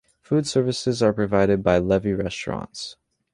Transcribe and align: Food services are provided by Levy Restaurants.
Food 0.19 0.47
services 0.47 1.03
are 1.03 1.13
provided 1.13 1.61
by 1.61 1.77
Levy 1.77 2.13
Restaurants. 2.13 2.95